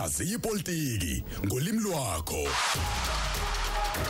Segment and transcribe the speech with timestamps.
[0.00, 2.48] hlaziya ipolitiki ngolimi lwakho.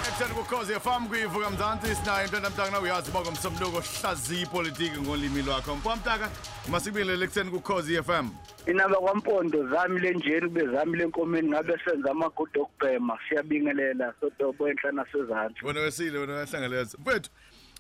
[0.09, 5.77] Ekutheni kukhozi FM kuyivuka mzansi sinayo into namntaka uyazi bonke umsomluko hlaziya ipolitiki ngolimi lwakho.
[5.77, 6.31] Mpamtaka
[6.69, 8.29] masibingelele ekutheni kukhozi FM
[8.67, 13.19] inaba kwampondo zami lenjeni kube zami lenkomeni ngabe senza amagudu okubhema?
[13.29, 17.31] Siyabingelela sodobo enhla nasezantsi wena wesile wena wahlangeleza mfethu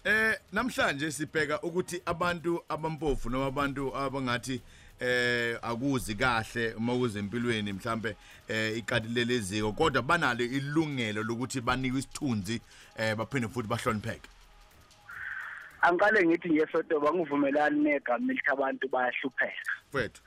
[0.04, 4.62] eh namhlanje sibheka ukuthi abantu abampofu noma abantu abangathi
[5.00, 8.16] eh akuzi kahle uma kuze empilweni mhlambe
[8.48, 12.60] eh iqalile leziko kodwa banalo ilungelo lokuthi banikwe isithunzi
[12.98, 14.28] eh baphinde futhi bahlonipheke.
[15.82, 19.72] Angiqale ngithi nje sodobo angivumelani negama elithi abantu bayahlupheka.
[19.88, 20.22] Mfethu.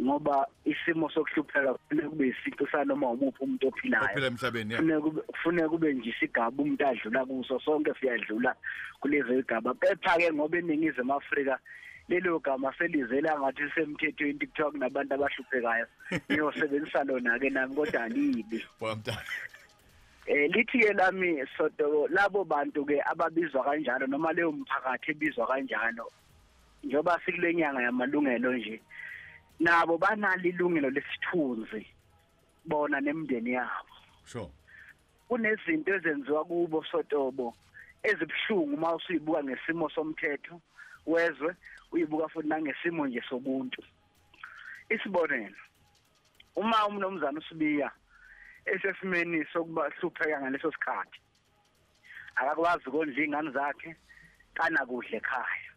[0.00, 4.04] Ngoba isimo sokuhlupheka kufanele kube isinto sanoma umuphi umuntu ophilayo.
[4.04, 5.00] Ophila emhlabeni ya.
[5.00, 8.56] Kufanele kube nje isigaba umuntu adlula kuso sonke siyadlula
[9.00, 11.58] kulezi zigaba kepha ke ngoba eningizimu Afrika
[12.08, 15.86] lelo gama selizela ngathi semthethweni kuthiwa kunabantu abahluphekayo.
[16.30, 18.64] Ngiyosebenzisa lona ke nami kodwa alibi
[20.26, 26.08] eh lithi ke lami sodo labo bantu ke ababizwa kanjalo noma leyo mphakathi ebizwa kanjalo
[26.82, 28.80] njoba sikule nyanga yamalungelo nje
[29.60, 31.86] nabo banalo ilungelo lesithunzi
[32.64, 33.94] bona nemndeni yabo.
[34.24, 34.48] Sure.
[35.28, 37.54] Kunezinto ezenziwa kubo sotobo
[38.02, 40.60] ezibhlungu uma usibuka ngesimo somthetho
[41.06, 41.56] wezwe
[41.92, 43.82] uyibuka futhi nangesimo nje sobuntu.
[44.88, 45.56] Isibonelo
[46.56, 47.90] uma umnomzana usibiya
[48.64, 51.20] esesimeni sokuba hlupheka ngaleso sikhathi
[52.34, 53.96] akakwazi ukondla izingane zakhe
[54.54, 55.70] kana kudle ekhaya.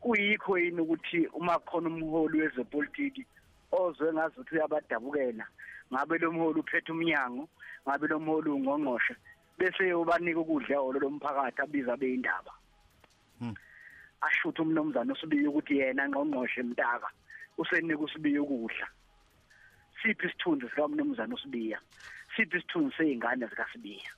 [0.00, 3.26] Kuyikho yini ukuthi uma khona umholi wezepolitiki
[3.72, 5.46] ozwe ngazi ukuthi uyabadabukela
[5.92, 7.48] ngabe lo mholi uphethe umnyango
[7.84, 9.14] ngabe lo mholi ungqongqoshe
[9.58, 12.52] bese ubanika ukudla holo lomphakathi abiza beindaba
[14.22, 17.08] ashuthe umnomzana usibiye ukuthi yena ngqongqoshe mtaka
[17.58, 18.86] usenika usibiye ukudla.
[20.02, 21.78] Siphi isithunzi sika mnomzana usibiya
[22.36, 24.10] siphi isithunzi seyingane zika sibiya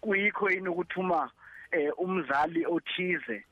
[0.00, 1.30] kuyikho yini ukuthi uma
[1.70, 3.44] eh, umzali othize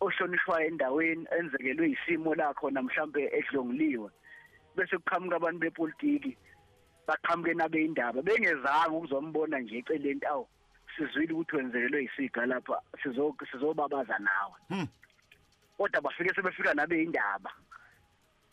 [0.00, 4.10] ohlonishwayo endaweni enzekelwe isimo lakho namhlanje edlongiliwe
[4.76, 6.32] bese kuqhamuka abantu bepolitiki
[7.06, 10.46] baqhamuke nabe indaba bengezanga ukuzombona nje eceleni awu.
[10.98, 14.86] Sizwile ukuthi wenzekelwe isiga lapha sizo sizobabaza nawe.
[15.76, 17.50] Kodwa bafike sebefika nabe indaba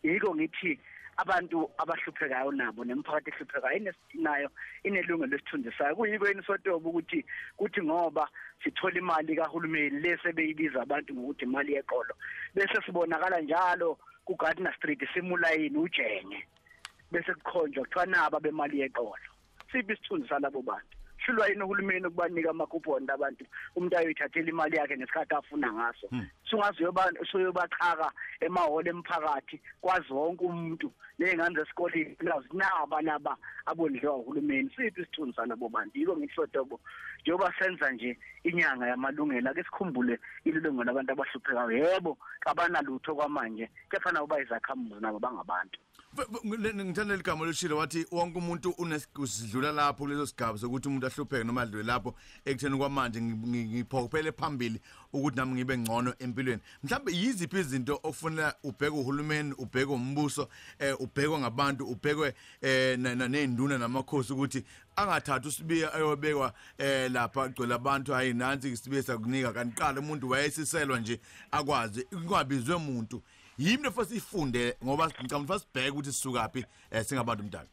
[0.03, 0.79] yiko ngithi
[1.17, 4.49] abantu abahluphekayo nabo nemphakathi ehluphekayo inesinayo
[4.83, 7.25] inelungelo lesithunzisayo kuyiko yini sotobo ukuthi
[7.57, 8.29] kuthi ngoba
[8.63, 12.13] sithola imali kahulumeni lese beyibiza abantu ngokuthi imali yeqolo
[12.53, 16.47] bese sibonakala njalo ku Gardner Street simulayini ujenge.
[17.11, 19.29] Bese kukhonjwa kuthiwa naba bemali yeqolo.
[19.71, 20.97] Siphi isithunzi salabo bantu?
[21.25, 23.45] Hlulwa yini uhulumeni ukubanika amakuponi abantu?
[23.75, 26.07] Umuntu ayoyithathela imali yakhe ngesikhathi afuna ngaso.
[26.49, 26.83] Sungazi
[27.33, 35.35] uyobachaka emahholo emphakathi kwazi wonke umuntu ney'ngane zesikoleni lazi naba laba abondliwa uhulumeni siphi isithunzi
[35.35, 36.79] salabo bantu yiko ngihlodobo
[37.21, 41.71] njengoba senza nje inyanga yamalungelo ake sikhumbule ililungelo labantu abahluphekayo.
[41.71, 45.79] Yebo kabanalutho kwamanje kepha nabo bayizakhamuzi nabo bangabantu.
[46.45, 51.83] Ngithanda ligama loshilo wathi wonke umuntu unesidlula lapho kuleso sigaba sokuthi umuntu ahlupheke noma adlule
[51.83, 54.81] lapho ekutheni kwamanje ngiphokophele phambili
[55.13, 56.44] ukuthi nami ngibe ngcono empilweni
[56.83, 64.33] mhlawumbe yiziphi izinto ofuna ubheke uhulumeni ubheke umbuso eh ubhekwe ngabantu ubhekwe eh nezinduna namakhosi
[64.33, 64.63] ukuthi
[64.95, 70.99] angathatha usibiya ayobekwa eh lapha agcwele abantu hayi nansi isibiya sakunika kanti qala umuntu wayesiselwa
[70.99, 71.19] nje
[71.51, 73.21] akwazi kungabizwe umuntu
[73.57, 77.67] yimi nefo sifunde ngoba ngicabanga ukuthi sibheke ukuthi sisukaphi eh singabantu mdala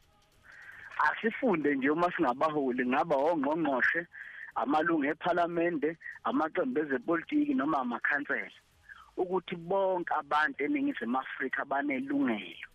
[1.03, 4.06] asifunde nje uma singabaholi ngaba ongqongqoshe
[4.54, 5.84] amalungu eParliament
[6.24, 8.58] amaqembu ezepolitiki noma amakhansela
[9.16, 12.68] ukuthi bonke abantu eningizimu Afrika banelungelo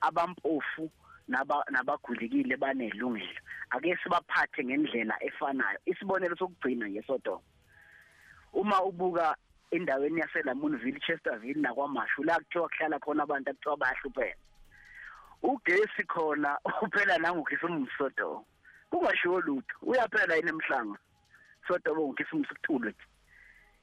[0.00, 0.90] abampofu
[1.28, 3.40] naba nabagulikile banelungelo.
[3.70, 5.78] Ake sibaphathe ngendlela efanayo.
[5.86, 7.42] Isibonelo sokugcina ngesodoma
[8.52, 9.36] uma ubuka
[9.70, 14.38] endaweni yaseLamontville Chesterville nakwaMashu la kuthiwa kuhlala khona abantu akuthiwa bayahlupheka.
[15.42, 18.44] Ugesi khona uphela nangokhisimu sodo
[18.90, 20.52] kungashiwo lutho uyaphela yini
[21.62, 22.94] emhlanga sodo ngokhisimu sikuthule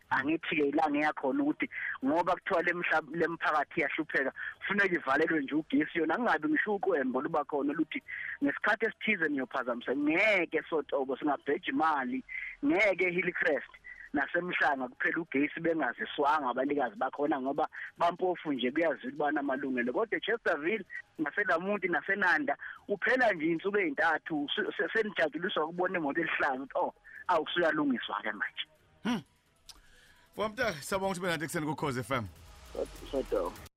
[0.09, 1.69] angithi ke la ngiyakhona ukuthi
[2.03, 7.73] ngoba kuthiwa lemhlaba lemphakathi iyahlupheka kufuneka ivalelwe nje ugesi yona angabi ngisho uqwembo luba khona
[7.73, 8.01] luthi
[8.43, 12.23] ngesikhathi esithize niyophazamisa ngeke sotobo singabheja imali
[12.65, 13.71] ngeke Hillcrest
[14.13, 17.67] nasemhlanga kuphela ugesi bengaziswanga abalikazi bakhona ngoba
[17.97, 19.93] bampofu nje kuyaziwa ubana amalungelo.
[19.93, 20.85] Kodwa Chesterville
[21.17, 22.57] naselamuntu nasenanda
[22.87, 24.49] uphela nje insuku ezintathu
[24.93, 26.93] senijabuliswa ukubona imoto elihlaza oh
[27.27, 28.65] awusuyalungiswa ke manje.
[30.35, 32.25] Fomta sabonga ukuthi benade kuseni ku Cause FM
[33.11, 33.68] soto